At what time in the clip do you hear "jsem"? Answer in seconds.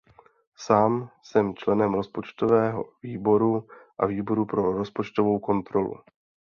1.23-1.55